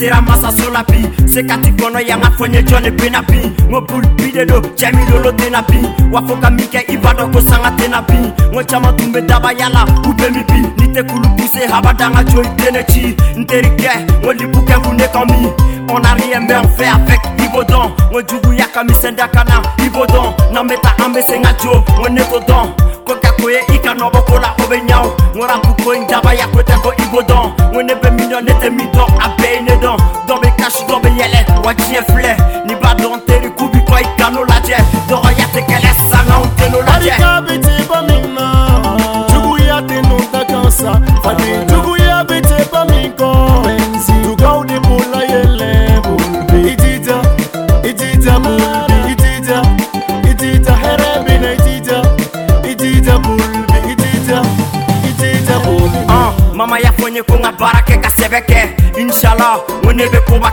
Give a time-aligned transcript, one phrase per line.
[0.00, 3.38] sera masa sola bi Se kati kono ya nga fonye jone bina bi
[3.68, 5.78] Ngo bul bi de do, chemi lolo tena bi
[6.12, 8.16] Wafo ka mike ibado ko sanga tena bi
[8.52, 10.42] Ngo chama tumbe daba yala, ube mi
[15.12, 15.48] kami
[15.92, 16.46] On a rien
[16.78, 21.84] fait avec Ibodon Ngo jugu ya kami senda kana Ibodon, na meta ambe senga jo
[21.98, 23.92] Ngo neto don koka koye i ka
[24.28, 27.06] ko la o bɛ ɲaw ŋo rapu ko n daba ya ko tɛ ko i
[27.10, 29.74] b'o dɔn ŋo ne bɛ min dɔn ne tɛ min dɔn a bɛɛ ye ne
[29.82, 32.32] dɔn dɔ bɛ kasi dɔ bɛ yɛlɛ wa diɲɛ filɛ
[32.66, 34.78] ni b'a dɔn teri k'u kɔ i ka n'o lajɛ
[56.60, 57.52] mama y'a fɔ n ye ka ka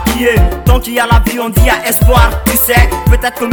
[0.06, 0.34] k'i ye
[0.64, 2.30] Tant qu'il y a la vie, on dit espoir.
[2.46, 3.44] Tu sais, peut-être que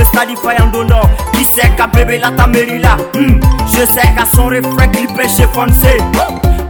[1.43, 5.97] sait qu'à bébé la ta Hmm, Je sais qu'à son refrain qu'il pêche foncé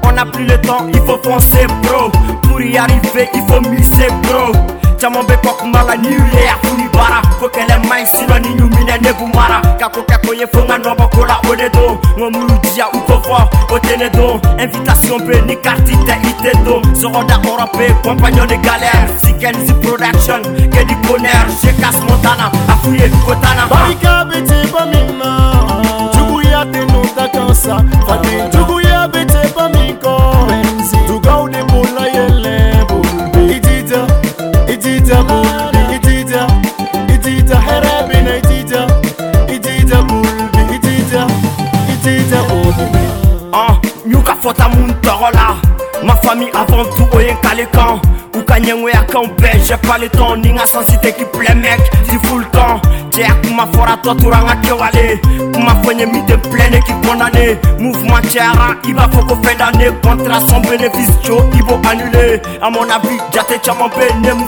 [0.04, 2.10] On n'a plus le temps, il faut foncer bro.
[2.42, 4.54] Pour y arriver, il faut miser bro.
[4.98, 8.06] Caman bɛ kɔ kuma la ni ye a funi baara ko kɛlɛ man
[8.42, 8.64] ni ne
[9.78, 9.88] ka
[10.34, 10.78] ye fo ka
[11.28, 11.70] la o de
[12.94, 13.40] u ko fɔ
[13.74, 18.48] o tɛ ne don invitation bɛ ni kariti tɛ i tɛ don sɔgɔda europe compagnon
[18.48, 21.46] de galère sikenzi production que du bonheur.
[21.62, 25.30] Je casse montana a f'u ye ko tana barika bete bamina
[26.14, 27.06] juguya te no
[46.04, 48.00] ma famille avant tout o ye n kale kan
[48.38, 51.26] u ka ɲɛngoya kanw bɛɛ j'ai pas le temps ni n ka sansi tɛ k'i
[53.66, 55.22] kuma fɔra tɔ tora n ka kɛwale
[55.54, 56.36] kuma fɔ n ye min tɛ
[56.86, 61.80] k'i condamné mouvement cɛyara i b'a fɔ ko d'année contrat sans bénéfice jo i b'o
[61.90, 62.42] annulé.
[62.62, 64.46] À mon avis jate caman bɛ ne mu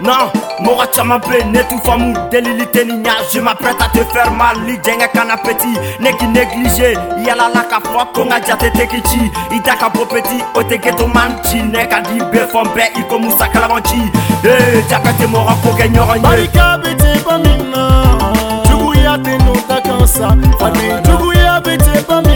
[0.00, 0.30] non
[0.60, 2.86] mɔgɔ caman bɛ ne t'u faamu delili tɛ
[3.32, 4.56] je m'apprête à te faire mal.
[4.64, 6.96] Ni jɛngɛ kana petit ne k'i négligé.
[7.26, 10.42] Yalala ka fɔ ko n ka jate tɛ k'i ci i da ka bɔ petit
[10.54, 13.46] o tɛ man ci ne ka di bɛɛ fɔ n bɛɛ i ko musa
[13.84, 14.00] ci
[20.06, 20.28] ta kansa
[20.58, 22.35] fani juguya bete baminko